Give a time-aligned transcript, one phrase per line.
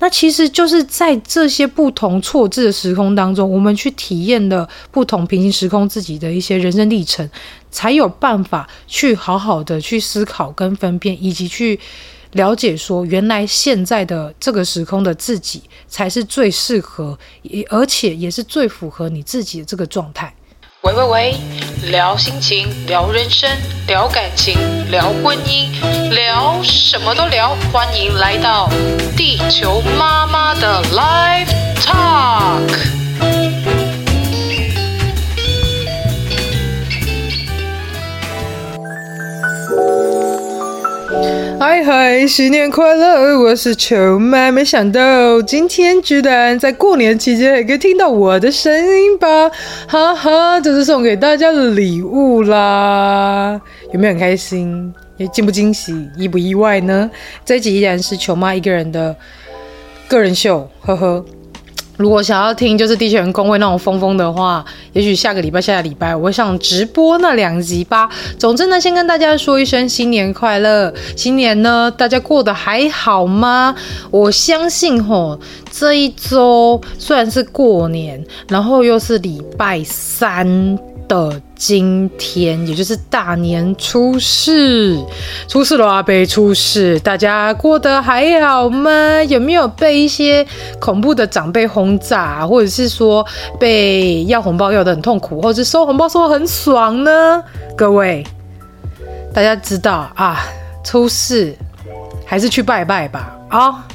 [0.00, 7.28] 那其实就是在这些不同错置的时空当中，我们去体验了不同平行时空自己的一些人生历程，
[7.70, 11.78] 才有办法去好好的去思考跟分辨，以及去
[12.32, 17.18] 了解说，原来现在的这个时空的自己才是最适合，
[17.68, 20.32] 而且也是最符合你自己的这个状态。
[20.82, 21.36] 喂喂喂，
[21.90, 23.50] 聊心情，聊人生，
[23.88, 24.56] 聊感情，
[24.92, 25.66] 聊婚姻，
[26.10, 27.56] 聊什么都聊。
[27.72, 28.68] 欢迎来到
[29.16, 31.48] 地球妈妈的 Live
[31.80, 32.98] Talk。
[41.60, 43.38] 嗨嗨，新年快乐！
[43.40, 49.50] 我是球妈，没想到今天居然在过年期间也可以听到我的声音吧，
[49.88, 53.60] 哈哈，这是送给大家的礼物啦，
[53.92, 54.94] 有没有很开心？
[55.18, 56.08] 也惊不惊喜？
[56.16, 57.10] 意不意外呢？
[57.44, 59.14] 这一集依然是球妈一个人的
[60.08, 61.24] 个人秀，呵呵。
[61.96, 68.08] 如果想要听就是地球人公会那种疯疯的话，也许下个礼拜、下个礼拜我会上直播那两集吧。
[68.38, 70.94] 总之呢，先跟大家说一声新年快乐！
[71.16, 73.74] 新年呢，大家过得还好吗？
[74.12, 75.36] 我相信吼，
[75.72, 80.78] 这一周虽然是过年，然后又是礼拜三。
[81.08, 85.02] 的今天，也就是大年初四，
[85.48, 89.24] 初四了啊，被初四，大家过得还好吗？
[89.24, 90.46] 有没有被一些
[90.78, 93.26] 恐怖的长辈轰炸，或者是说
[93.58, 97.42] 被要红包要得很痛苦，或者是收红包收得很爽呢？
[97.76, 98.24] 各位，
[99.32, 100.40] 大家知道啊，
[100.84, 101.56] 初四
[102.24, 103.86] 还是去拜拜吧，啊，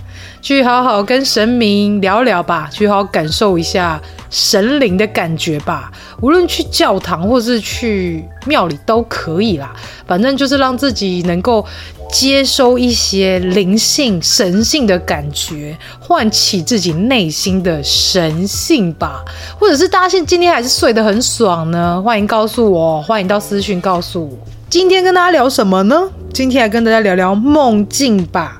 [0.44, 4.00] 去好好跟神明聊聊吧，去好好感受一下。
[4.30, 9.74] 神灵的感觉吧，无论去教堂或是去庙里都可以啦。
[10.06, 11.64] 反正就是让自己能够
[12.12, 19.24] 接收一些灵性、神性的感觉，唤起自己内心的神性吧。
[19.58, 22.02] 或者是大家现今天还是睡得很爽呢？
[22.02, 24.38] 欢迎告诉我，欢迎到私讯告诉我。
[24.68, 26.10] 今天跟大家聊什么呢？
[26.34, 28.60] 今天来跟大家聊聊梦境吧。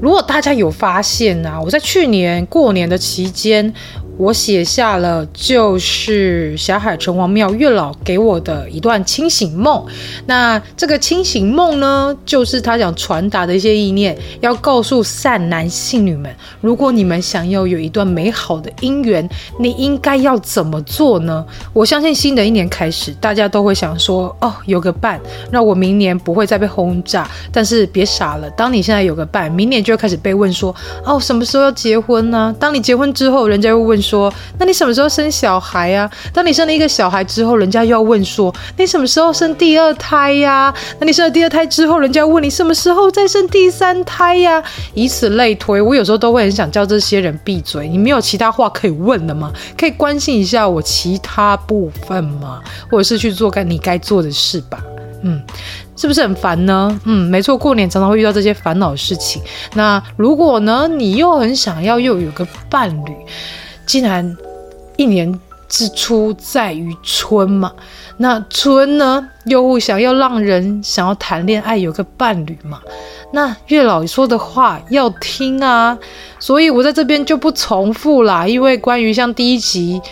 [0.00, 3.72] 如果大家有发现啊，我在去年过年的期间。
[4.18, 9.84] 我写下了，就是霞海城隍庙月老给我的一段清醒梦。
[10.26, 19.28] 那这个清醒梦呢，就是他想传达的一些意念，要告诉善男信女们，如果你们想要有一段美好的姻缘，
[19.58, 21.44] 你应该要怎么做呢？
[21.74, 27.28] 我相信新的一年开始，大家都会想说，哦，有个伴，那我明年不会再被轰炸。
[27.52, 32.54] 但是别傻了，当你现在有个伴，明年就会开始被问说，哦，什么时候要结婚呢？
[32.58, 34.32] 当你结婚之后，人家又问说。
[34.58, 36.08] 那你什么时候生小孩呀？
[36.32, 40.72] 当你生了一个小孩之后，人家又要问说，你什么时候生第二胎呀？
[41.00, 44.62] 那你生了第二胎之后，人家问你什么时候再生第三胎呀？
[44.94, 47.88] 以此类推，我有时候都会很想叫这些人闭嘴。
[47.88, 49.52] 你没有其他话可以问了吗？
[49.76, 52.60] 可以关心一下我其他部分吗？
[52.90, 54.78] 或者是去做该你该做的事吧？
[55.22, 55.42] 嗯，
[55.96, 57.00] 是不是很烦呢？
[57.04, 59.42] 嗯，没错，过年常常会遇到这些烦恼的事情。
[59.74, 63.16] 那如果呢，你又很想要又有个伴侣？
[63.86, 64.36] 既然
[64.96, 67.72] 一年之初在于春嘛，
[68.18, 72.80] 那春呢又想要让人想要谈恋爱，有个伴侣嘛，
[73.32, 75.96] 那月老说的话要听啊，
[76.38, 80.02] 所以我在这边就不重复啦，因为关于像第一集。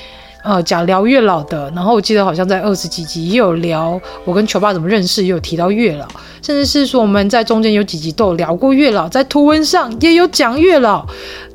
[0.45, 6.07] 呃，讲聊月老的，然后我记得好像在二十几集也有聊我跟球爸怎么认识，也有提到月老，
[6.43, 11.07] 甚至是说我们在中间有几集都有聊过月老，在图文上也有讲月老，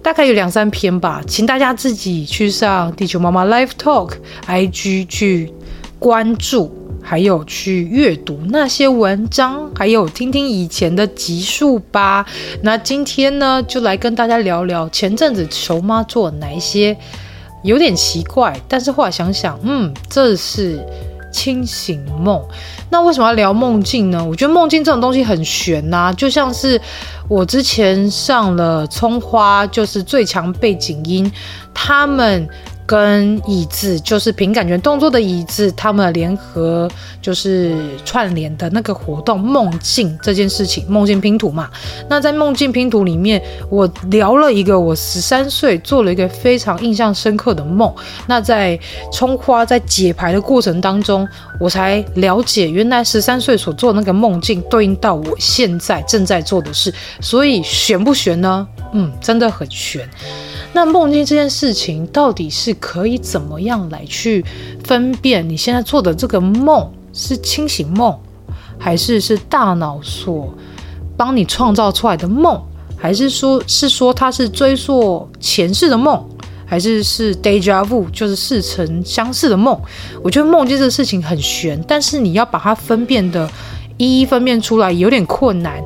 [0.02, 4.14] 大概有两三篇吧，请大家自己去上地球妈妈 Live Talk
[4.48, 5.54] IG 去
[6.00, 6.72] 关注，
[7.04, 12.26] 还有去阅读那些文章，还有听听以前的集数吧。
[12.64, 16.98] 那今天呢，就来跟大家聊聊前阵子球妈做哪一些。
[17.64, 20.80] 有点奇怪，但是后来想想，嗯，这是
[21.32, 22.42] 清醒梦。
[22.90, 24.24] 那为什么要聊梦境呢？
[24.24, 26.80] 我觉得梦境这种东西很玄呐、啊，就像是
[27.28, 31.32] 我之前上了葱花，就是最强背景音，
[31.74, 32.48] 他们。
[32.90, 36.90] 跟椅子，就是凭感觉动作的椅子，他们联合
[37.22, 41.70] 就是串联的那个活动梦境这件事情，梦境拼图嘛。
[42.10, 43.40] 那在梦境拼图里面，
[43.70, 47.94] 我聊了一个我十三岁做了一个非常印象深刻的梦。
[48.26, 48.80] 那在
[49.14, 51.28] 葱花在解牌的过程当中，
[51.60, 56.92] 我才了解原来十三岁所做的那个梦境对应到我现在正在做的事。
[57.22, 58.68] 所以悬不悬呢？
[58.94, 60.10] 嗯，真的很悬。
[60.72, 64.46] 那梦境这件事情到底是可以怎么样来去
[64.84, 68.16] 分辨你现在做的这个梦是清醒梦，
[68.78, 70.54] 还是是大脑所
[71.18, 72.62] 帮你创造出来的梦，
[72.96, 76.24] 还是说是说它是追溯前世的梦，
[76.66, 79.78] 还是是 déjà vu 就是似曾相识的梦？
[80.24, 83.50] 我觉得梦境这个事情很玄，但是你要把它分辨的
[83.98, 85.84] 一一分辨出来有点困难。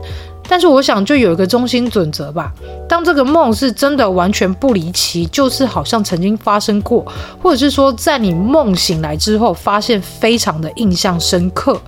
[0.54, 2.54] 但是我想，就有一个中心准则吧。
[2.88, 7.04] 当这个梦是真的完全不离奇，就是好像曾经发生过，
[7.42, 11.82] 或者是说在你梦醒来之后，发现非常的印象深刻，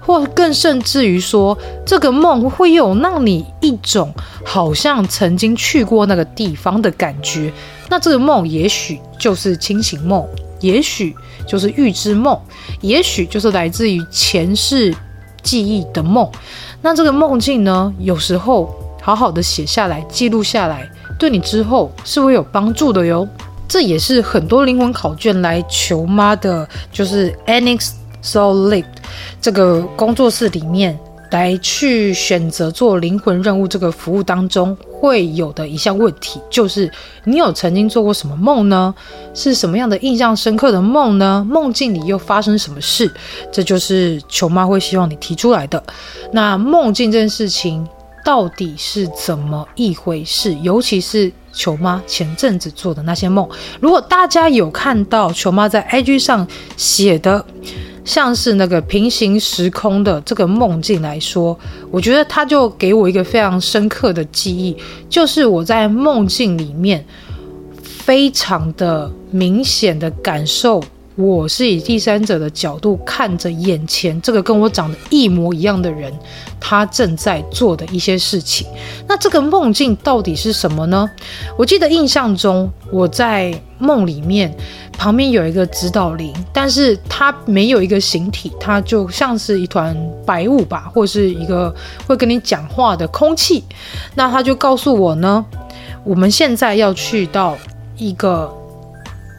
[0.00, 1.56] 或更甚至于说，
[1.86, 4.12] 这个梦会有让你一种
[4.44, 7.52] 好像曾经去过那个地方的感觉。
[7.88, 10.26] 那这个梦也许就是清醒梦，
[10.58, 11.14] 也许
[11.46, 12.36] 就是预知梦，
[12.80, 14.92] 也许就是来自于前世
[15.48, 16.30] 记忆的梦。
[16.82, 18.68] 那这个梦境呢，有时候
[19.00, 20.86] 好好的写下来、记录下来，
[21.18, 23.26] 对你之后是会有帮助的哟。
[23.66, 27.92] 这也是很多灵魂考卷来求妈的，就是 Annex
[28.22, 28.84] Soul Link
[29.40, 30.98] 这个工作室里面
[31.30, 36.90] 来去选择做灵魂任务这个服务当中会有的一项问题，就是
[37.24, 38.94] 你有曾经做过什么梦呢？
[39.32, 41.46] 是什么样的印象深刻的梦呢？
[41.48, 43.10] 梦境里又发生什么事？
[43.52, 45.82] 这就是球妈会希望你提出来的。
[46.32, 47.86] 那梦境这件事情
[48.24, 50.52] 到底是怎么一回事？
[50.62, 53.48] 尤其是球妈前阵子做的那些梦，
[53.80, 56.46] 如果大家有看到球妈在 IG 上
[56.76, 57.44] 写的。
[58.08, 61.56] 像是那个平行时空的这个梦境来说，
[61.90, 64.74] 我觉得它就给我一个非常深刻的记忆，
[65.10, 67.04] 就是我在梦境里面
[67.82, 70.82] 非常的明显的感受。
[71.20, 76.16] 我是以第三者的角度看着眼前这个跟我长得一模一样的人，
[76.60, 78.68] 他正在做的一些事情。
[79.08, 81.10] 那这个梦境到底是什么呢？
[81.56, 84.54] 我记得印象中我在梦里面
[84.96, 91.74] 旁边有一个指导灵，但是他没有一个形体，他就像是一团白雾吧，或是一个
[92.06, 93.64] 会跟你讲话的空气。
[94.14, 95.44] 那他就告诉我呢，
[96.04, 97.58] 我们现在要去到
[97.96, 98.54] 一个。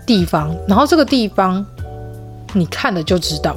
[0.10, 1.64] 地方，然后这个地方
[2.54, 3.56] 你看了就知道，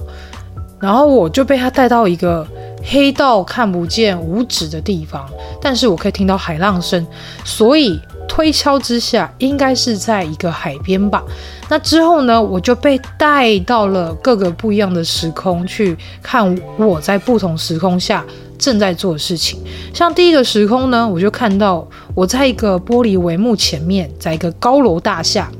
[0.79, 2.47] 然后我就被他带到一个
[2.85, 5.27] 黑到看不见五指的地方，
[5.63, 7.07] 但是我可以听到海浪声，
[7.43, 11.25] 所以推敲之下应该是在一个海边吧。
[11.71, 18.23] 那之后呢，我就被带到了各个不一样的时空去看我在不同时空下
[18.59, 19.59] 正在做的事情。
[19.95, 25.51] 像第一个时空呢，我就看到我在一个玻璃帷幕前面，在一个高楼大厦。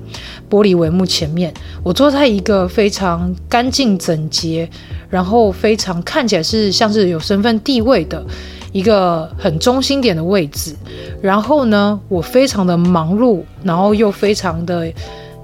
[0.53, 1.51] 玻璃帷幕前面，
[1.83, 4.69] 我坐在一个非常干净整洁，
[5.09, 8.23] 然后非常看起来是像是有身份地位的
[8.71, 10.77] 一个很中心点的位置。
[11.23, 14.93] 然后呢，我非常的忙碌，然后又非常的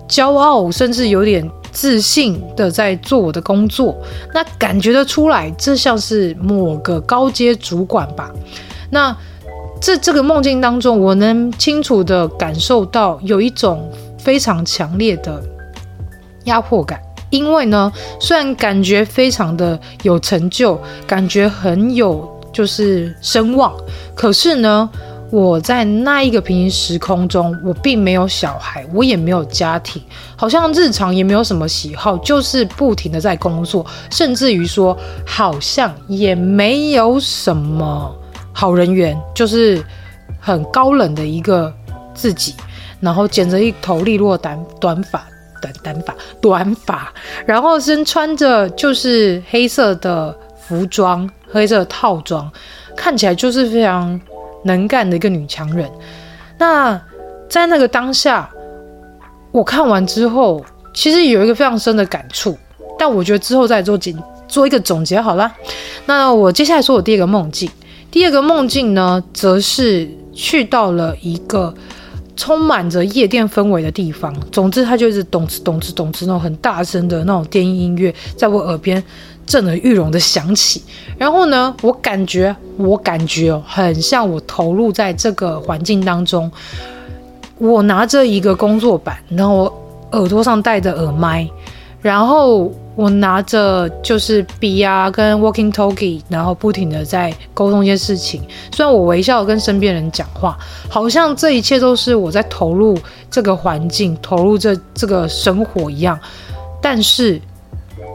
[0.06, 3.96] 骄傲，甚至有点自信的在做我的工作。
[4.34, 8.30] 那感觉得出来，这像是某个高阶主管吧？
[8.90, 9.16] 那
[9.80, 13.90] 这这个梦境当中，我能清楚的感受到有一种。
[14.18, 15.42] 非常强烈的
[16.44, 23.72] 压迫感，因为呢，虽然感觉非常的有成就，感觉很有就是声望，
[24.14, 24.88] 可是呢，
[25.30, 30.02] 我在那一个平行时空中，我并没有小孩，我也没有家庭，
[30.36, 34.96] 好像日常也没有什么喜好，就是不停的在工作，甚至于说，
[35.26, 38.14] 好像也没有什么
[38.52, 39.84] 好人缘，就是
[40.40, 41.72] 很高冷的一个
[42.14, 42.54] 自己。
[43.00, 45.24] 然后剪着一头利落短短发，
[45.62, 47.12] 短短发，短发，
[47.46, 50.36] 然后身穿着就是黑色的
[50.66, 52.50] 服装，黑色的套装，
[52.96, 54.20] 看起来就是非常
[54.64, 55.88] 能干的一个女强人。
[56.58, 57.00] 那
[57.48, 58.50] 在那个当下，
[59.52, 62.58] 我看完之后，其实有一个非常深的感触，
[62.98, 64.12] 但我觉得之后再做总
[64.48, 65.52] 做一个总结好了。
[66.06, 67.70] 那我接下来说我第二个梦境，
[68.10, 71.72] 第二个梦境呢，则是去到了一个。
[72.38, 79.02] 充满着夜店氛围的地方，总之它就是咚哧咚哧咚哧那种很大声的那种电音音乐，在我耳边
[79.44, 80.80] 震耳欲聋的响起。
[81.18, 86.50] 然后呢，我感觉，我感觉哦，很像我投入在这个环境当中。
[87.58, 91.50] 我拿着一个工作板，然后我耳朵上戴着耳麦，
[92.00, 98.42] 然后我拿着就是笔啊跟 walking talkie，然后不停的在沟通一些事情。
[98.74, 102.98] 虽然我微笑跟身边人讲话，好像这一切都是我在投入
[103.30, 106.18] 这个环境，投入这这个生活一样，
[106.82, 107.40] 但是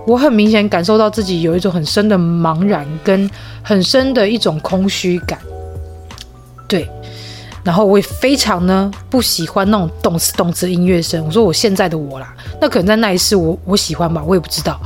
[0.06, 5.40] 我很明显感受到自己有一种很深的茫然，跟很深的一种空虚感。
[6.68, 6.86] 对。
[7.63, 11.25] 然后我也非常呢不喜欢那种动次动次的音乐声。
[11.25, 14.79] 我说我现在的我啦，那可能在那一世我我喜欢吧，我也不知道。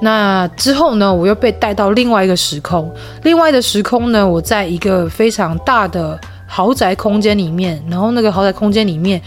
[0.00, 9.20] 那之后呢，我又被带到另外一个时空，另外的时空呢，我在一个非常大的豪宅空间里面，然后那个豪宅空间里面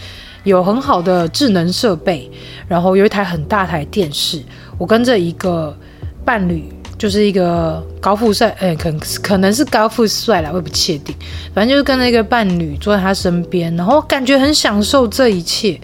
[0.44, 2.30] 有很好的智能设备，
[2.68, 4.42] 然后有一台很大台电视，
[4.78, 5.76] 我跟着一个
[6.24, 6.70] 伴侣。
[6.98, 11.14] 就是一个高富帅，哎、欸，可可能是高富帅啦，我也不确定。
[11.54, 15.78] 反正就是跟那个伴侣坐在他身边，然后感觉很享受这一切。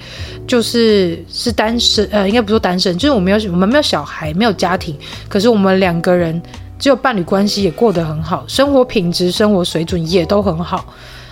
[0.44, 4.94] 就是是单身，呃，应该不说单身，就是我没有我们没有小孩，没有家庭，
[5.28, 6.42] 可是我们两个人
[6.80, 10.84] 只有伴侣关系，也过得很好，生活品质、生活水准也都很好。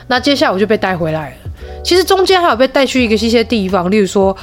[0.06, 1.36] 那接下来我就被带回来了。
[1.82, 4.34] 其实中间还有被带去一个一些地方，例如说。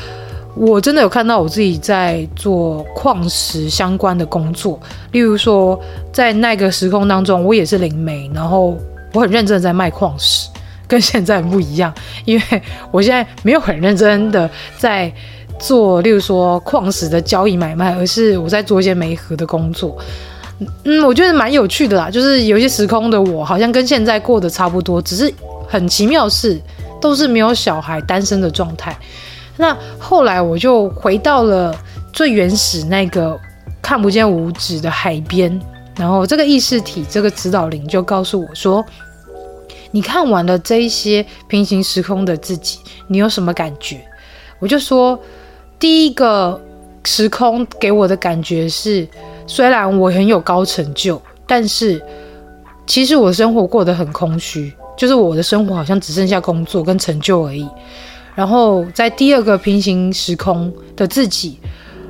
[0.60, 4.80] 我真的有看到我自己在做矿石相关的工作，
[5.12, 5.80] 例如说，
[6.12, 8.76] 在那个时空当中，我也是灵媒，然后
[9.14, 10.50] 我很认真的在卖矿石，
[10.88, 11.94] 跟现在不一样，
[12.26, 14.50] 因为我现在没有很认真的
[14.80, 15.12] 在
[15.60, 19.96] 做，例如说矿石的交易买卖，而是我在做一些媒合的工作。
[20.86, 25.32] 嗯，我觉得蛮有趣的啦，就是有些时空的我，好像跟现在过得差不多，只是
[25.68, 26.60] 很奇妙是，
[27.00, 28.98] 都是没有小孩、单身的状态。
[29.58, 31.76] 那后来我就回到了
[32.14, 33.38] 最原始那个
[33.82, 35.60] 看不见五指的海边，
[35.96, 38.86] 然后这个意识体，这个指导灵就告诉我说
[39.92, 44.00] ：“你看完了这一些平行时空的自己，你有什么感觉？”
[44.60, 45.20] 我就说
[45.80, 46.60] ：“第一个
[47.04, 49.08] 时空给我的感觉是，
[49.48, 52.02] 虽然我很有高成就，但是
[52.86, 57.68] 其实我生活过得很空虚，就是我的生活好像只剩下工作跟成就而已。”
[58.38, 61.58] 然后在第二个平行时空的自己，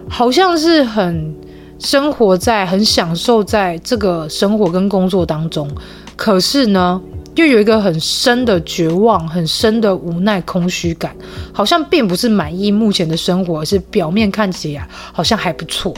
[0.10, 1.34] 好像是很
[1.80, 5.72] 生活在、很享受在这个生活跟工作当中，
[6.18, 7.02] 可是呢，
[7.36, 11.16] 又有一个很深的绝望、很深的无奈、空虚感，
[11.54, 15.94] 好像并不是满意目前的生活，而是表面看起来好像还不错。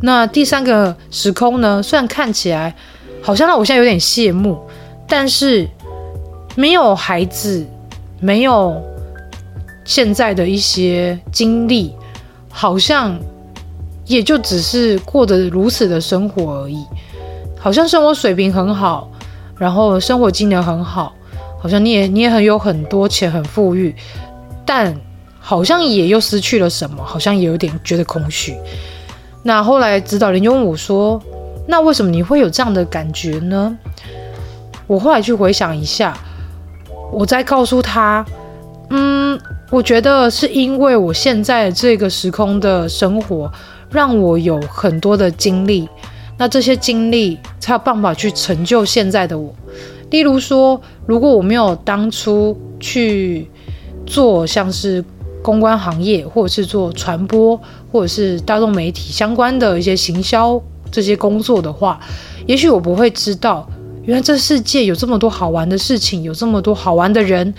[0.00, 2.74] 那第三个时空呢，虽然看起来
[3.20, 4.58] 好像让我现在有点羡慕，
[5.06, 5.68] 但是
[6.54, 7.66] 没有孩子，
[8.20, 8.82] 没有。
[9.86, 11.94] 现在的一些经历，
[12.50, 13.16] 好像
[14.04, 16.84] 也就只是过得如此的生活而已。
[17.58, 19.08] 好像生活水平很好，
[19.56, 21.12] 然后生活机能很好，
[21.58, 23.94] 好像你也你也很有很多钱，很富裕，
[24.64, 24.94] 但
[25.40, 28.56] 好像也又失去了什么，好像也有点觉得空虚。
[29.42, 31.22] 那后来指导人就问我说
[31.66, 33.76] ：“那为什么你会有这样的感觉呢？”
[34.86, 36.16] 我后来去回想一下，
[37.12, 38.24] 我再告诉他
[38.90, 39.40] ：“嗯。”
[39.70, 43.50] 我觉得是因为我现在这个时空的生活，
[43.90, 45.88] 让我有很多的经历，
[46.38, 49.52] 那这些经历才有办法去成就现在的我。
[50.10, 53.50] 例如说，如果我没有当初去
[54.06, 55.04] 做像是
[55.42, 61.98] 公关行业，或者是做传播，或者是大众媒体相关的一些行销这些工作的话，
[62.46, 63.68] 也许我不会知道，
[64.06, 67.52] 原来这世界有这么多好玩的事情，有这么多好玩的人。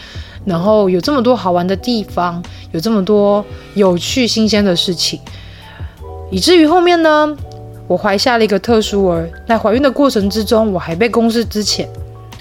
[0.46, 5.20] 然后有这么多好玩的地方，有这么多有趣新鲜的事情，
[6.32, 7.36] 以至于后面呢，
[7.86, 9.30] 我怀下了一个特殊儿。
[9.46, 11.86] 在怀孕的过程之中，我还被公示之前，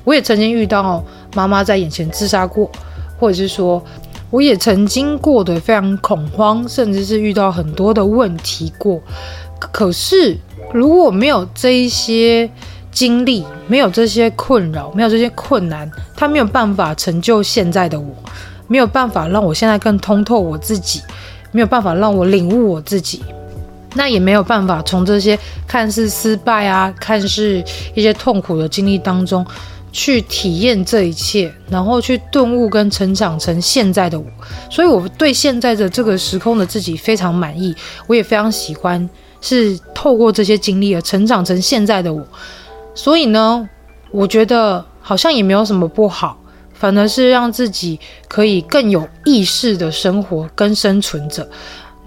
[0.04, 2.70] 我也曾经遇到妈妈在眼前自杀过，
[3.18, 3.82] 或者是说，
[4.30, 9.00] 我也曾经过得非常恐慌，甚至是遇到很多的问题过。
[9.58, 10.38] 可是
[10.72, 12.48] 如果没有这一些，
[12.96, 18.06] 经历没有这些困扰，没有这些困难，他没有办法成就现在的我，
[18.68, 21.02] 没有办法让我现在更通透我自己，
[21.52, 23.22] 没有办法让我领悟我自己，
[23.92, 27.62] 那也没有办法从这些看似失败啊，看似
[27.94, 29.44] 一些痛苦的经历当中
[29.92, 34.24] 去体验这一切，然后去顿悟跟成长成现在的我。
[34.70, 37.76] 所以我对现在的这个时空的自己非常满意，
[38.06, 39.06] 我也非常喜欢，
[39.42, 42.26] 是透过这些经历而成长成现在的我。
[42.96, 43.68] 所以呢，
[44.10, 46.36] 我觉得好像也没有什么不好，
[46.72, 51.46] 反而是让自己可以更有意识的生活跟生存着。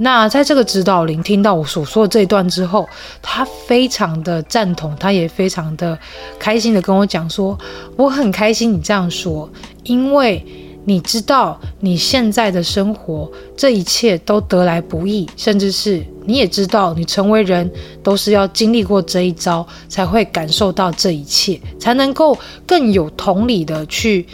[0.02, 2.88] 那在这个指导灵听到我所说的这一段之后，
[3.22, 5.98] 他非常的赞同，他也非常的
[6.40, 7.58] 开心的跟我讲说
[7.96, 9.50] ：“我很开心你这样说，
[9.84, 10.44] 因为
[10.90, 17.70] 你知道你现在的生活这一切都得来不易，甚至是你也知道你成为人
[18.02, 24.26] 都是要经历过这一遭才会感受到这一切，才能够更有同理的去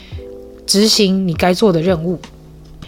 [0.66, 2.18] 执行你该做的任务。”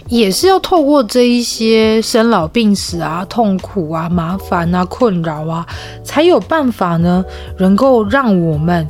[0.07, 5.67] 也是要透过这一些生老病死啊、痛苦啊、麻烦啊、困扰啊，
[6.05, 7.25] 才有办法呢，
[7.59, 8.87] 能够让我们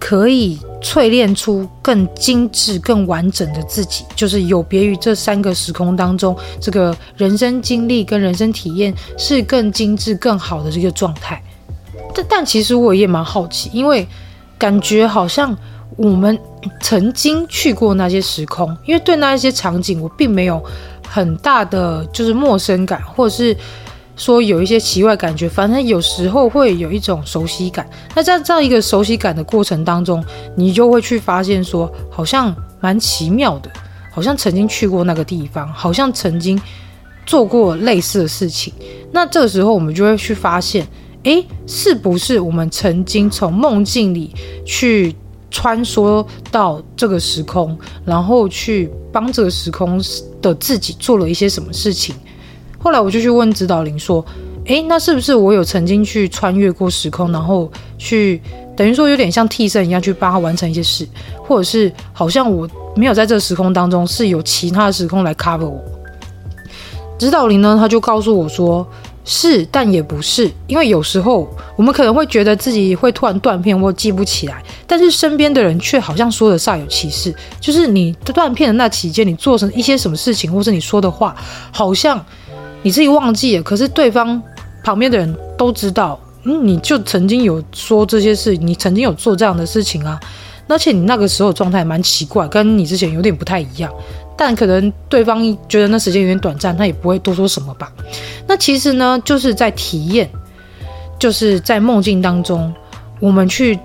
[0.00, 11.40] 可以淬炼出更精致、更完整的自己，就是有别于这三个时空当中，这个人生经历跟人生体验是更精致、更好的这个状态。
[12.12, 14.04] 但但其实我也蛮好奇，因为
[14.58, 15.56] 感觉好像。
[15.96, 16.38] 我们
[16.80, 20.62] 曾经去过那些时空，因为对那一些场景我并没有
[21.06, 23.54] 很大的就是陌生感，或者是
[24.20, 25.48] 说有一些奇怪感觉。
[25.48, 27.88] 反正有时候会有一种熟悉感。
[28.14, 30.22] 那在这样一个熟悉感的过程当中，
[30.54, 33.70] 你就会去发现说，好像蛮奇妙的，
[34.12, 36.60] 好像曾经去过那个地方，好像曾经
[37.24, 38.70] 做过类似的事情。
[39.10, 40.86] 那这个时候我们就会去发现，
[41.22, 44.34] 诶，是不是我们曾经从梦境里
[44.66, 45.16] 去。
[45.52, 50.00] 穿梭到这个时空，然后去帮这个时空
[50.40, 52.14] 的自己做了一些什么事情。
[52.82, 54.24] 后来我就去问指导灵说
[54.66, 58.40] ：“诶，那是不是我有曾经去穿越过时空，然后去
[58.76, 61.06] 等于说有点像替身一样去帮他完成一些事，
[61.46, 65.78] 或者是好像我没有在这个时空当中，是有其他的时空来 cover 我？”
[67.18, 68.86] 指导灵呢，他就告诉我说。
[69.22, 71.46] 是，但也不是，因为有时候
[71.76, 77.32] 我们可能会觉得自己会突然断片或记不起来，但是身边的人却好像说的煞有其事。
[77.60, 81.36] 就是你断片的那期间，你做成一些什么事情，或是你说的话，
[81.70, 82.18] 好像
[82.82, 84.42] 你自己忘记了，可是对方
[84.82, 90.18] 旁边的人都知道，嗯，你就曾经有说这些事，你曾经有做这样的事情啊，
[90.66, 93.92] 而且你那个时候状态蛮奇怪，跟你之前有点不太一样。
[94.36, 97.92] 但可能对方觉得那时间有点短暂，他也不会多说什么吧。
[98.46, 100.30] 那其实呢，就是在体验，
[101.18, 102.72] 就是在梦境当中，
[103.20, 103.78] 我们去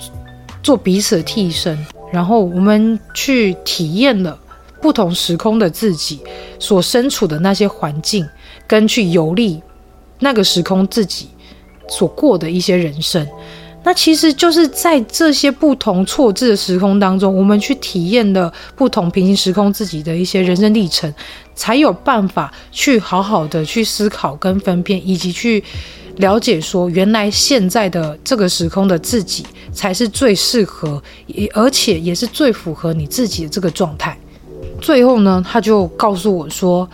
[0.63, 1.77] 做彼此的替身，
[2.09, 4.39] 然后我们去体验了
[4.81, 6.21] 不同时空的自己
[6.57, 8.25] 所身处的那些环境，
[8.67, 9.61] 跟去游历
[10.19, 11.27] 那个时空自己
[11.87, 13.27] 所过的一些人生。
[13.83, 21.13] 那其实就是在这些不同错置的时空当中，我们去体验了不同平行时空自己的一些人生历程，
[21.53, 25.63] 才有办法去好好的去思考跟分辨，以及去
[26.15, 30.99] 了解说，原来现在的这个时空的自己才是最适合，
[31.53, 34.17] 而且也是最符合你自己的这个状态。
[34.81, 36.89] 最后呢，他就告诉我说，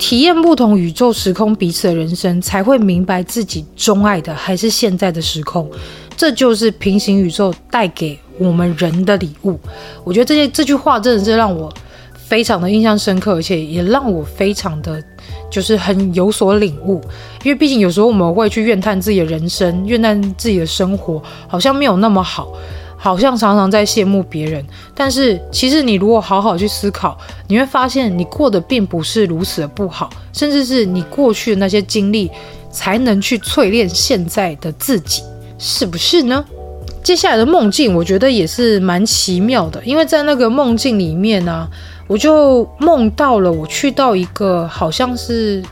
[0.00, 5.70] 体验不同宇宙时空彼此的人生，才会明白自己钟爱的还是现在的时空。
[6.16, 9.60] 这就是平行宇宙带给我们人的礼物。
[10.02, 11.70] 我觉得这些这句话真的是让我
[12.14, 15.02] 非常的印象深刻，而且也让我非常的
[15.50, 16.98] 就是很有所领悟。
[17.44, 22.50] 因为毕竟有时候我们会去怨叹自己的人生，怨叹自己的生活好像没有那么好，
[23.02, 24.64] 好像常常在羡慕别人。
[24.94, 27.16] 但是其实你如果好好去思考，
[27.48, 32.30] 你会发现你过得并不是如此的不好，甚至是你过去的那些经历
[32.70, 35.22] 才能去淬炼现在的自己。
[35.62, 36.42] 是不是呢？
[37.02, 41.68] 接下来的梦境，我觉得也是蛮奇妙的，因为在那个梦境里面呢、
[42.06, 45.62] 我就梦到了我去到一个好像是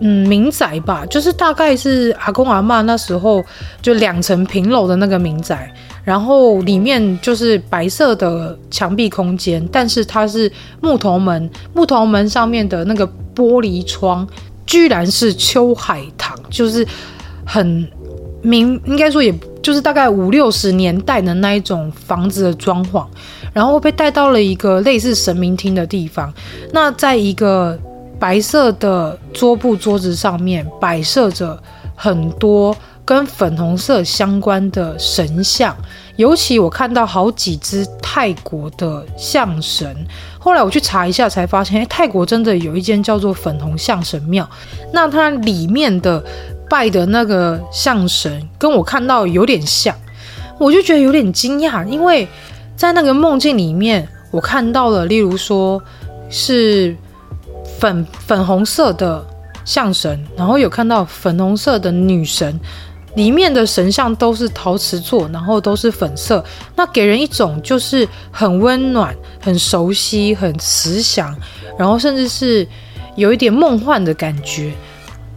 [0.00, 3.42] 嗯民宅吧，就是大概是阿公阿嬷那时候
[3.82, 5.70] 就两层平楼的那个民宅，
[6.10, 14.26] 然后里面就是白色的墙壁空间，但是它是木头门，木头门上面的那个玻璃窗
[14.66, 16.84] 居然是秋海棠，就是
[17.46, 17.88] 很。
[18.42, 19.30] 明应该说，也
[19.62, 23.04] 就是大概五六十年代的那一种房子的装潢，
[23.52, 26.32] 然后被带到了一个类似神明厅的地方。
[26.72, 27.78] 那在一个
[28.18, 31.62] 白色的桌布桌子上面摆设着
[31.94, 32.74] 很多
[33.10, 35.76] 跟粉红色相关的神像，
[36.14, 39.92] 尤其我看到好几只泰国的象神。
[40.38, 44.48] 后来我去查一下，才发现，哎，泰国真的有一间叫做粉红象神庙。
[44.92, 46.24] 那它里面的。
[46.70, 49.92] 拜的那个象神跟我看到有点像，
[50.56, 52.28] 我就觉得有点惊讶，因为
[52.76, 55.82] 在那个梦境里面，我看到了，例如说
[56.28, 56.96] 是
[57.76, 59.26] 粉粉红色的
[59.64, 62.60] 象神，然后有看到粉红色的女神，
[63.14, 66.44] 里面的神像都是陶瓷做，然后都是粉色，
[66.76, 71.34] 那给人一种就是很温暖、很熟悉、很慈祥，
[71.76, 72.66] 然后甚至是
[73.16, 74.72] 有一点梦幻的感觉。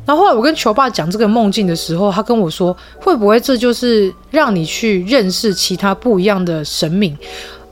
[0.05, 7.17] 然后后来我跟球爸讲这个梦境的时候，他跟我说，会不会这就是让你去认识其他不一样的神明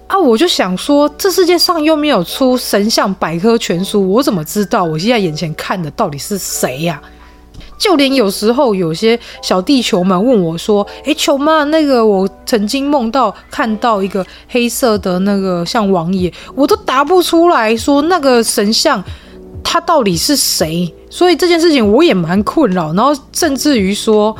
[0.07, 0.17] 啊？
[0.17, 7.01] 我就想说，这世界上又没有出神像百科全书，我怎么知道我现在眼前看的到底是谁呀？
[7.81, 19.03] 就连有时候有些小地球们问我说：“诶，球妈，那个我曾经梦到看到一个黑色的那个像王爷，我都答不出来说那个神像。”
[19.63, 20.93] 他到底是谁？
[21.09, 24.35] 所以这件事情我也蛮困扰，然后甚至于说，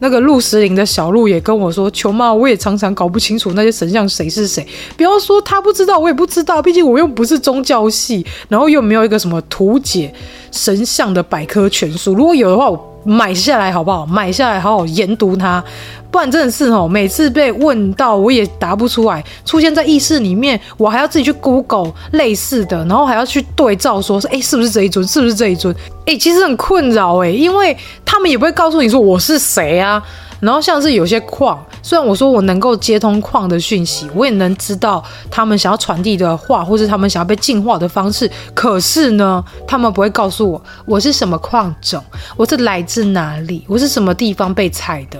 [0.00, 4.66] 那个鹿石林的小鹿也跟我说：“球妈，我也常常搞不清楚那些神像谁是谁。
[4.96, 10.12] 不要说他不知道，我也不知道，毕竟我又不是宗教系，然后又没有一个什么图解
[10.50, 12.14] 神像的百科全书。
[12.14, 14.04] 如果有的话，我。”买下来好不好？
[14.06, 15.62] 买下来好好研读它，
[16.10, 25.06] 不然真的是哦，每次被问到我也答不出来，出现在意识里面，我还要自己去 Google 类似的，然后还要去对照说，说、欸、是诶是不是这一尊？
[25.06, 25.74] 是不是这一尊？
[26.06, 30.02] 诶、其实很困扰诶，因为他们也不会告诉你说我是谁啊。
[30.40, 42.02] 然后像是有些矿，虽然我说我能够接通矿的讯息，我也能知道他们想要传递的话，或是他们想要被净化的方式，可是呢，他们不会告诉我我是什么矿种，
[42.36, 45.18] 我是来自哪里，我是什么地方被采的。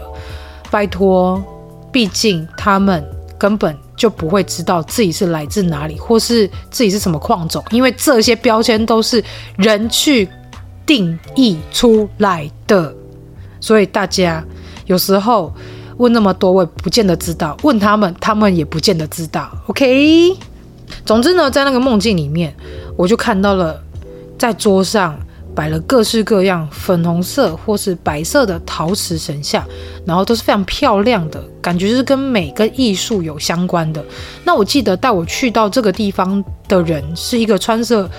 [0.70, 1.42] 拜托，
[1.90, 3.02] 毕竟他们
[3.38, 9.24] 根本就不会知道自己是来自哪里，或是自己是什么矿种，因为这些标签都是
[9.56, 10.28] 人去
[10.84, 12.92] 定义出来的，
[13.60, 14.44] 所以大家。
[14.86, 15.52] 有时候
[15.96, 19.50] 问那么多，我也不见得知道；问他们，他们也不见得知道。
[19.68, 20.36] OK，
[21.04, 22.54] 总之呢，在那个梦境里面，
[22.96, 23.80] 我就看到了
[24.38, 25.18] 在桌上
[25.54, 29.64] 摆了各式各样粉红色或是白色的陶瓷神像，
[30.04, 34.04] 然后都是非常漂亮的，感觉是跟美跟艺术有相关的。
[34.44, 38.10] 那我记得带我去到这个地方的人是一个穿着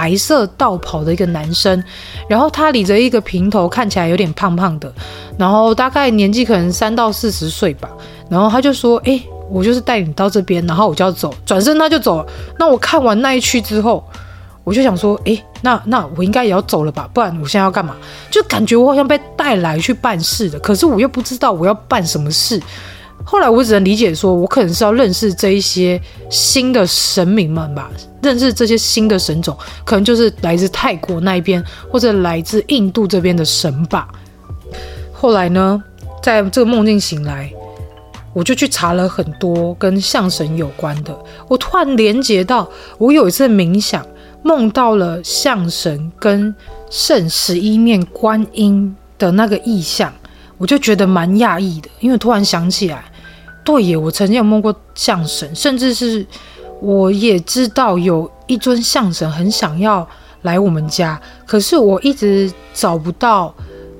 [0.00, 1.84] 白色道袍的一个男生，
[2.26, 4.90] 然后他理着一个平头，看起来有点胖胖的，
[5.36, 7.86] 然后大概年纪可能三到四十岁吧。
[8.30, 12.26] 然后他就说：“哎，我就是带你到这边，然后我就要走。”转身他就走了。
[12.58, 14.02] 那我看完那一区之后，
[14.64, 17.06] 我就想说：“哎，那那我应该也要走了吧？
[17.12, 17.94] 不然我现在要干嘛？
[18.30, 22.58] 就感觉我好像被带来去办事的，可是我又不知道我要办什么事。”
[23.22, 27.90] 后来我只能理解说，我可能是要认识这一些新的神明们吧，
[28.22, 34.08] 认识这些新的神种，可能就是来自泰国那一边，或者来自印度这边的神吧。
[35.12, 35.82] 后来呢，
[36.22, 37.52] 在这个梦境醒来，
[38.32, 41.18] 我就去查了很多跟象神有关的。
[41.48, 44.06] 我突然连结到，我有一次冥想，
[44.42, 46.54] 梦到了象神跟
[46.90, 50.12] 圣十一面观音的那个意象，
[50.58, 53.04] 我就觉得蛮讶异的，因为突然想起来。
[53.62, 56.26] 对耶，我曾经有梦过象神，甚至是
[56.80, 60.06] 我也知道有一尊象神很想要
[60.42, 63.54] 来我们家，可是我一直找不到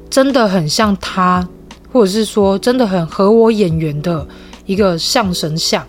[0.08, 1.46] 真的很像他，
[1.92, 4.26] 或者是说真的很合我眼缘的
[4.66, 5.86] 一个象神像。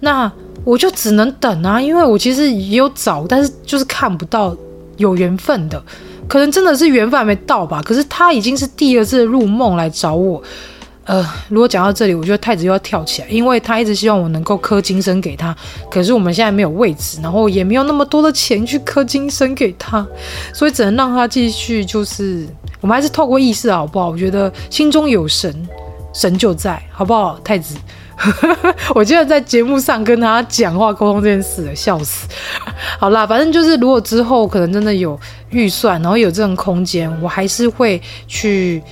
[0.00, 0.30] 那
[0.64, 4.56] 我就只能等啊，因为我其实也有找，但是就是看不到
[4.96, 5.82] 有缘分的，
[6.28, 7.82] 可能真的是缘分还没到吧。
[7.84, 10.42] 可是他已经是第二次入梦来找我。
[11.08, 15.56] 呃，如果讲到这里，我觉得太子又要跳起来，因为他一直希望我能够磕金身给他，
[15.90, 20.06] 可是我们现在没有位置，然后也没有那么多的钱去磕金身给他，
[20.52, 22.46] 所以只能让他继续，就是
[22.82, 24.10] 我们还是透过意识好不好？
[24.10, 25.66] 我觉得心中有神，
[26.12, 27.40] 神就在，好不好？
[27.42, 27.74] 太子，
[28.94, 32.28] 我记得在节目上跟他讲话沟通这件事，笑死。
[33.00, 35.18] 好啦，反正就是如果之后可能真的有
[35.48, 38.82] 预算，然后有这种空间，我还是会去。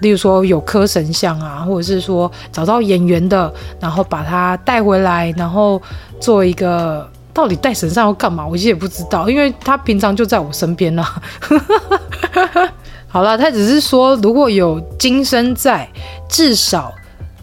[0.00, 5.80] 例如说有颗神像啊，或者是说找到演员的，然后把他带回来，然后
[6.20, 8.46] 做一个到底带神像要干嘛？
[8.46, 11.22] 我其实也不知道，因为他平常就在我身边 啦。
[13.08, 15.88] 好了，他只是说如果有今生在，
[16.28, 16.92] 至少。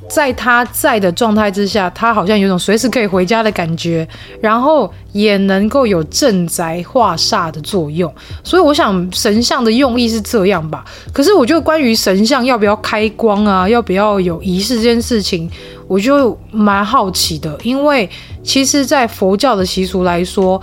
[0.09, 4.07] 在他在的状态之下，他好像有种随时可以回家的感觉，
[4.39, 8.13] 然后也能够有镇宅化煞的作用。
[8.43, 10.85] 所以我想神像的用意是这样吧。
[11.11, 15.49] 可是我觉得关于神像要不要开光啊，要不要有仪式这件事情，
[15.87, 17.57] 我就蛮好奇的。
[17.63, 18.07] 因为
[18.43, 20.61] 其实，在佛教的习俗来说，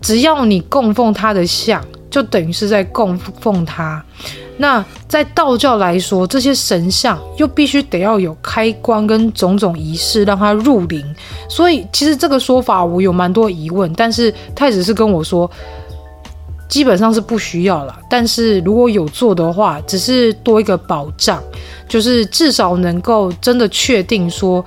[0.00, 4.04] 只要你供奉他的像，就等于是在供奉他。
[4.58, 11.04] 那在道教来说，这些神像又必须得要有开光跟种种仪式让它入灵，
[11.48, 13.92] 所以其实这个说法我有蛮多疑问。
[13.94, 15.50] 但是太子是跟我说，
[16.68, 17.98] 基本上是不需要了。
[18.08, 21.42] 但是如果有做的话，只是多一个保障，
[21.88, 24.64] 就是至少能够真的确定说，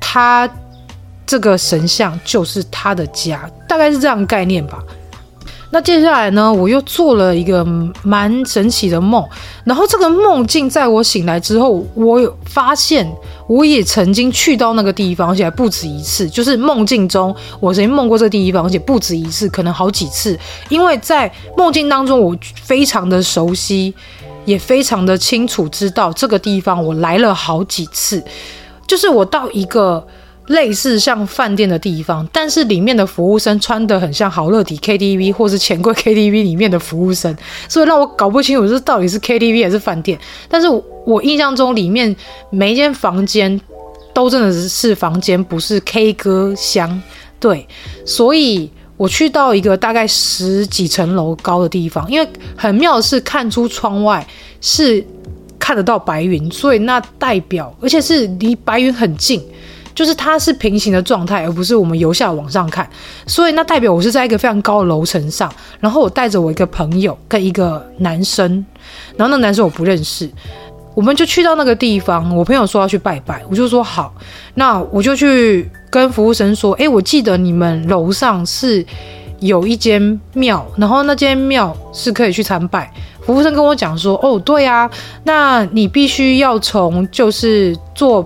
[0.00, 0.50] 他
[1.26, 4.82] 这个神像就是他的家，大概是这样概念吧。
[5.70, 7.62] 那接下来呢，我又做了一个
[8.02, 9.22] 蛮神奇的梦，
[9.64, 13.06] 然后这个梦境在我醒来之后，我有发现
[13.46, 16.26] 我也曾经去到那个地方，而且还不止一次。
[16.28, 20.38] 就是梦境中，我曾经梦过这个地方，而且不止一次，可能好几次。
[20.70, 23.92] 因为在梦境当中，我非常的熟悉，
[24.46, 28.24] 也非常的清楚知道这个地方我来了好几次。
[28.86, 30.06] 就是我到一个。
[30.48, 37.34] 类似像饭店的地方，但是里面的服务生穿得很像好乐迪 KTV 或是钱柜 KTV 里面的服务生，
[37.68, 40.18] 所以让我搞不清楚这到底是 KTV 还是饭店。
[40.48, 40.66] 但是
[41.04, 42.14] 我印象中里面
[42.50, 43.60] 每一间房间
[44.14, 47.00] 都真的是房间，不是 K 歌箱。
[47.38, 47.66] 对，
[48.04, 54.26] 所以我去到一个大概十几层楼高的地方，因为很妙的是看出窗外
[54.60, 55.04] 是
[55.58, 59.40] 看得到白云，所以那代表而且是离白云很近。
[59.98, 62.88] 就是它是平行的状态，而不是我们由下往上看，
[63.26, 68.64] 所以那代表我是在一个非常高的楼层上，然后我带着我一个朋友跟一个男生，
[69.16, 70.30] 然后那男生我不认识，
[70.94, 74.14] 我们就去到那个地方，我朋友说要去拜拜，我就说好，
[74.54, 78.86] 那我就去跟服务生说，哎，我记得你们楼上是
[79.40, 82.88] 有一间庙，然后那间庙是可以去参拜。
[83.26, 84.88] 服务生跟我讲说，哦，对啊，
[85.24, 88.24] 那你必须要从就是坐。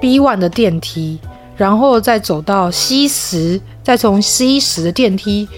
[0.00, 1.18] B one 的电梯，
[1.56, 5.48] 然后再走到 C 十，再从 C 十的电梯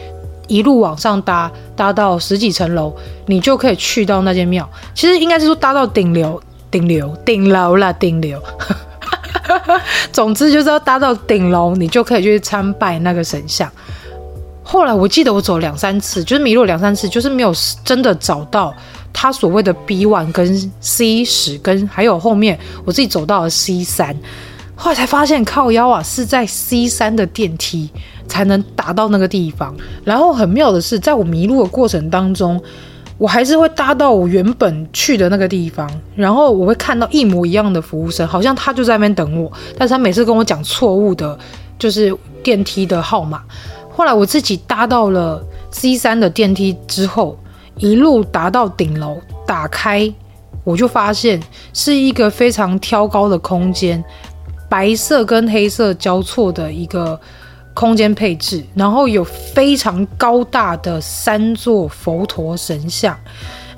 [0.48, 2.92] 一路往上搭，搭到十几层楼，
[3.26, 4.68] 你就可以去到那间庙。
[4.94, 8.40] 其实应该是说搭到顶楼，顶楼，顶楼啦，顶楼。
[10.12, 13.70] 总之就是要搭到顶楼，你就可以去参拜那个神像。
[14.62, 17.52] 后来我记得我走两三次，就是迷路两三次，就是没有
[17.84, 18.74] 真的找到。
[19.12, 24.16] 他所谓的 B one 跟 C 十跟还有后面我自己走到了 C 三，
[24.74, 27.90] 后来才发现靠腰啊，是在 C 三的电梯
[28.26, 29.76] 才能达到那个地方。
[30.02, 32.60] 然后很妙的是，在我迷路的过程当中，
[33.18, 41.38] 我还是会搭到我原本去的那个地方，然后我会看到一模一样的服务生，好像他就在那边等我，但是他每次跟我讲错误的，
[41.78, 43.42] 就是电梯的号码。
[43.90, 47.38] 后来我自己搭到了 C 三的电梯之后。
[47.78, 50.12] 一路达到顶楼，打开，
[50.64, 54.02] 我就发现是一个非常挑高的空间，
[54.68, 57.18] 白色跟黑色交错的一个
[57.74, 63.18] 空间配置，然后有非常高大的三座佛陀神像，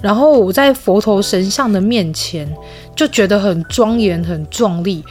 [0.02, 2.52] 然后我在佛陀神像的面前
[2.94, 5.04] 就觉得很庄严、很壮丽。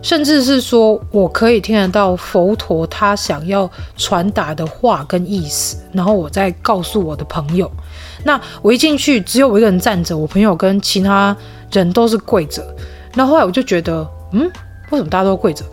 [0.00, 7.68] 甚至是说，我可以听得到佛陀他想要传达的话跟意思，然后我再告诉我的朋友。
[8.24, 11.36] 那我一进去，只有我一个人站着，我朋友跟其他
[11.72, 12.64] 人都是跪着。
[13.14, 14.40] 那后来我就觉得，嗯，
[14.90, 15.64] 为什么大家都跪着？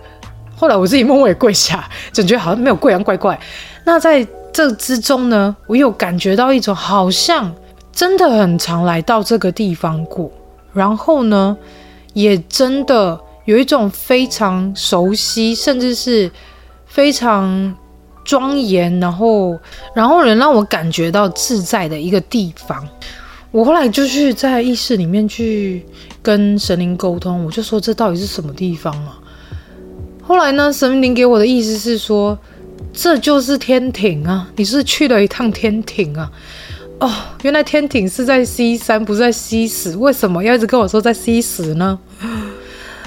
[0.56, 3.40] 后来我自己默默也跪下，总觉得好像没有跪一样怪怪。
[3.84, 7.54] 那在这之中呢，我有感觉到一种好像
[7.92, 10.32] 真的很常来到这个地方过，
[10.74, 11.58] 然后呢，
[12.14, 13.20] 也真的。
[13.46, 16.32] 有一种非常熟悉，甚至是
[16.88, 17.76] 非常
[18.26, 19.58] 庄严，然后
[19.94, 22.86] 然后能让我感觉到自在的一个地方。
[23.52, 25.86] 我后来就去在意识里面去
[26.22, 29.18] 跟神灵沟通，我就说，这到底是什么地方啊？
[30.22, 32.38] 后来呢，神灵给我的意思是说，
[32.92, 34.50] 这就是天庭啊！
[34.58, 36.30] 你是去了一趟天庭啊？
[37.00, 37.12] 哦，
[37.44, 42.00] 原来天庭是在 C 三，不是在 C 十，为什么要一直跟我说在 C 十呢？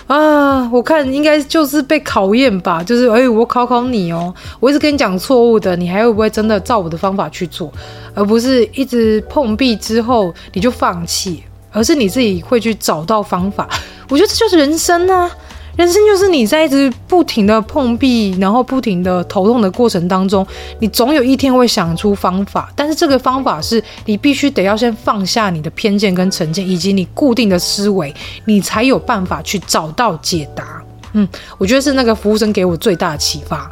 [0.09, 7.71] 啊，我看应该就是被考验吧，就是哎、我考考你哦，我一直跟你讲错误的，你还会不会真的照我的方法去做，
[8.14, 13.68] 而不是一直碰壁之后你就放弃，而是你自己会去找到方法。
[14.09, 15.31] 我觉得这就是人生啊。
[15.79, 20.45] 人生就是你在一直不停的碰壁，然后不停的头痛的过程当中，
[20.81, 22.69] 你总有一天会想出方法。
[22.75, 28.12] 但是这个方法是你必须得要先放下你的偏见跟成见，以及你固定的思维，
[28.45, 30.83] 你才有办法去找到解答。
[31.12, 33.71] 嗯，我觉得是那个服务生给我最大的启发。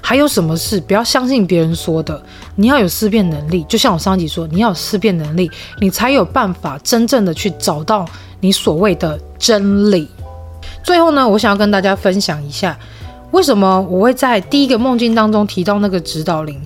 [0.00, 2.20] 还有什么事不要相信别人说的，
[2.56, 3.62] 你要有思辨能力。
[3.68, 8.06] 就像我上集说，你要有思辨能力，你才有办法真正的去找到
[8.40, 10.08] 你所谓的真理。
[10.82, 12.76] 最后呢，我想要跟大家分享一下，
[13.30, 16.60] 为什么我会在第一个梦境当中提到那个指导灵。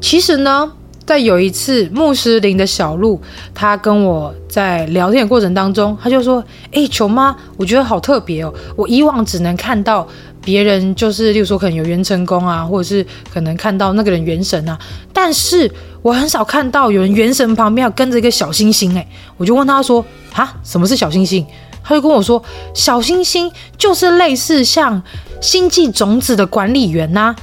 [0.00, 0.70] 其实呢，
[1.04, 3.20] 在有一次穆斯林的小鹿，
[3.54, 8.52] 他跟我在聊天的过程当中，他就说：“哎，球妈，我觉得好特别哦。
[8.76, 10.06] 我以往只能看到
[10.40, 14.78] 别人，就是例如说可能有元成功啊，或者是可能看到那个人元神啊，
[15.12, 15.70] 但是
[16.02, 18.96] 我很少看到有人元神旁边要跟着一个小星星。
[18.96, 21.44] 哎，我就问他说：啊，什么是小星星？”
[21.84, 22.42] 他就跟我说
[22.74, 25.02] ：“小星星就是类似像
[25.40, 27.34] 星际种子的管理员呐。”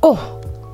[0.00, 0.16] 哦，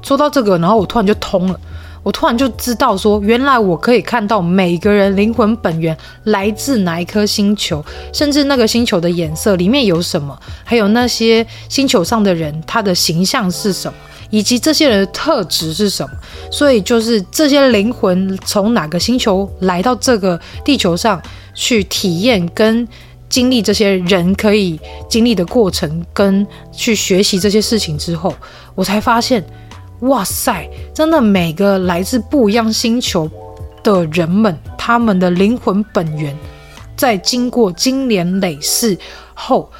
[0.03, 1.61] 说到这个，然后我突然就通了。
[2.03, 5.95] 我突然就知道说，原来我可以看到每个人灵魂本源
[6.25, 13.99] 来自哪一颗星球，甚至那个星球的颜色里面有什么，还有那些星球上的人他的形象是什么，
[14.31, 16.13] 以及这些人的特质是什么。
[16.51, 21.21] 所以就是这些灵魂从哪个星球来到这个地球上
[21.55, 22.87] 去体验跟
[23.29, 28.35] 经历这些人可以经历的过程，跟去学习这些事情之后，
[28.75, 29.45] 我才发现。
[30.05, 30.67] 哇塞！
[30.95, 33.31] 真的，每个来自不一样星球
[33.83, 36.35] 的人们，他们的灵魂本源，
[36.97, 38.97] 在经过经年累世
[39.35, 39.71] 后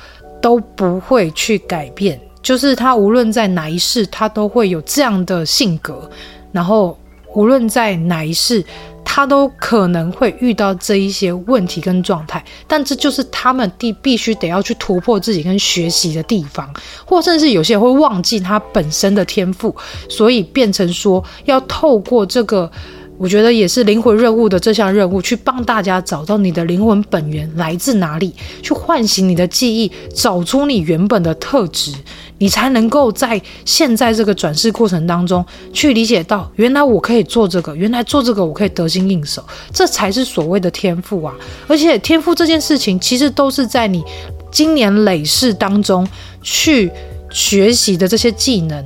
[0.43, 2.21] 都不会去改变。
[2.43, 6.11] 就是他无论在哪一世，他都会有这样的性格。
[6.53, 6.99] 然后
[7.35, 8.65] 无论在哪一世，
[9.05, 16.69] 他都可能会遇到这一些问题跟状态，但这就是他们必必须得要去突破自己跟学习的地方，
[17.05, 19.75] 或甚至有些人会忘记他本身的天赋，
[20.09, 22.71] 所以变成说要透过这个。
[23.19, 31.93] 我觉得也是灵魂任务的这项任务，去帮大家找到你的灵魂本源来自哪里，去唤醒你的记忆，找出你原本的特质，
[32.41, 41.35] 你才能够在现在这个转世过程当中去理解到，原来我可以做这个，原来做这个我可以得心应手，这才是所谓的天赋啊！
[41.69, 44.03] 而且天赋这件事情，其实都是在你
[44.51, 46.09] 今年累世当中
[46.43, 46.91] 去
[47.31, 48.85] 学习的这些技能。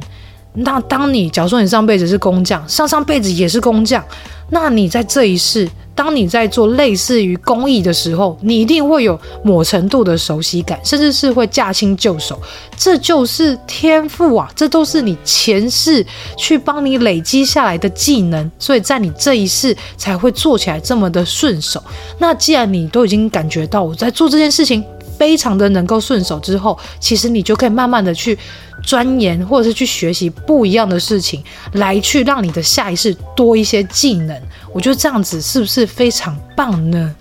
[0.54, 4.02] 那当你假如说你上辈子是工匠，上上辈子也是工匠，
[4.50, 12.40] 那你在这一世，当你在做类似于工艺的时候，你一定会有某程度的熟悉感，甚至是会驾轻就熟。
[12.76, 16.04] 这就是天赋啊，这都是你前世
[16.36, 21.82] 去帮你累积下来的技能，所以在你这一世才会做起来这么的顺手。
[22.18, 24.84] 那既然你都已经感觉到我在做这件事情，
[25.18, 28.38] 非常的能够顺手之后，其实你就可以慢慢的去
[28.82, 34.40] 钻研，或者是去学习不一样的事情，来去让你的下一世多一些技能。
[34.72, 37.14] 我觉得这样子是不是非常棒呢？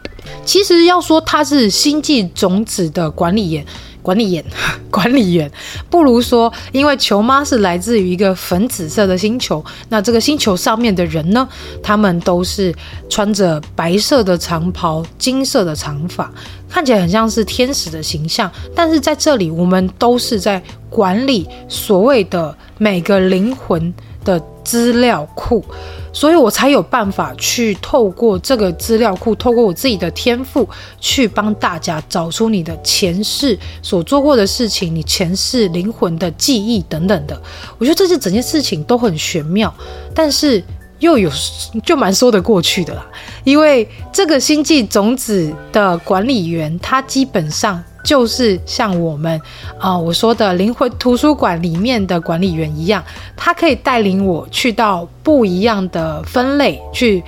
[0.46, 3.66] 其实要说他是星际种子的管理员。
[4.04, 4.46] 管理员，
[4.92, 5.52] 管理员，
[5.90, 11.48] 不如说，因为球妈是来自于一个粉紫色的星球，那这个星球上面的人呢，
[11.82, 12.72] 他们都是
[13.10, 16.32] 穿着白色的长袍，金色的长发，
[16.70, 18.52] 看起来很像是天使的形象。
[18.76, 23.94] 但是在这里，我们都是在管理所谓的每个灵魂
[24.26, 25.64] 的资料库。
[26.12, 30.68] 所以我才有办法去透过这个资料库，透过我自己的天赋，
[31.00, 37.42] 去帮大家找出你的前世所做过的事情，你前世灵魂的记忆等等的。
[37.80, 39.74] 我觉得这些整件事情都很玄妙，
[40.14, 40.62] 但是
[41.00, 41.32] 又有
[41.84, 43.04] 就蛮说得过去的啦。
[43.44, 47.84] 因为这个星际种子的管理员，他基本上。
[48.04, 49.42] 就是像我们
[49.80, 53.04] 啊、我说的灵魂图书馆里面的管理员一样，
[53.36, 57.24] 他可以带领我去到不一样的分类，去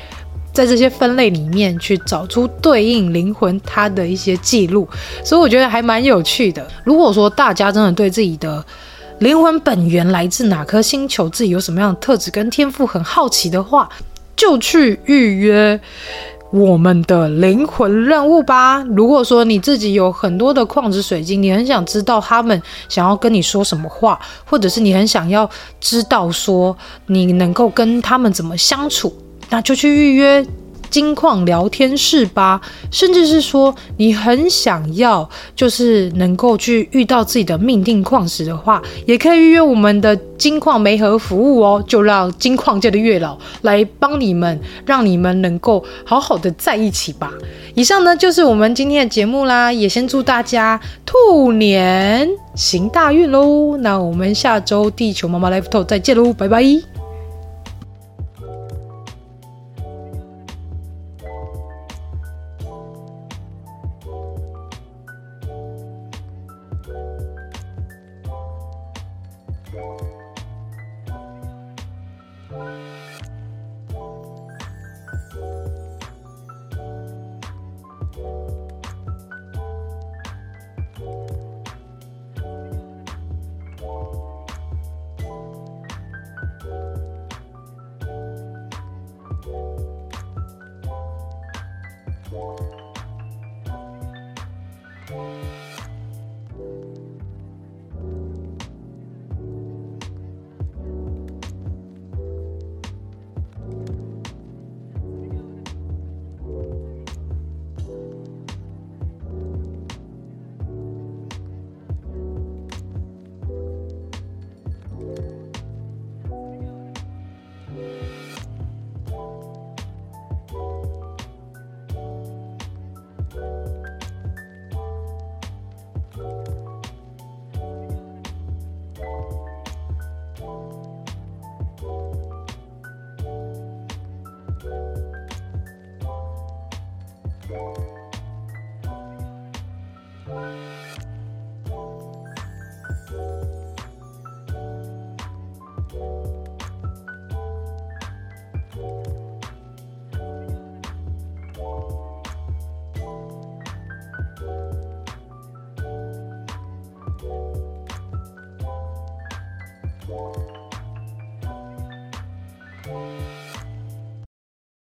[0.54, 4.88] 在这些分类里面去找出对应灵魂它的一些记录，
[5.24, 6.66] 所以我觉得还蛮有趣的。
[6.84, 8.64] 如果说大家真的对自己的
[9.20, 13.90] 灵魂本源来自哪颗星球，自己有什么样的特质跟天赋很好奇的话，
[14.36, 15.80] 就去预约。
[16.56, 18.82] 我们的灵魂任务吧。
[18.84, 25.50] 如果说你自己有很多的矿石水晶，你很想知道他们想要跟你说什么话，或者是你很想要
[25.82, 26.76] 知道说
[27.08, 29.14] 你能够跟他们怎么相处，
[29.50, 30.46] 那就去预约。
[30.96, 41.84] 金矿聊天室吧，甚至是说你很想要，就是能够去遇到自己的命定矿石的话，也可以预约我们的金矿媒合服务哦。
[41.86, 47.30] 就让金矿界的月老来帮你们，让你们能够好好的在一起吧。
[47.74, 53.76] 以上呢就是我们今天的节目啦，也先祝大家兔年行大运喽。
[53.80, 56.95] 那我们下周地球妈妈 Live Talk 再见喽，拜拜。